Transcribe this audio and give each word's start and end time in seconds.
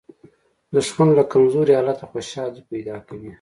دښمن 0.73 1.09
له 1.17 1.23
کمزوري 1.33 1.71
حالته 1.79 2.05
خوشالي 2.11 2.61
پیدا 2.71 2.95
کوي 3.07 3.29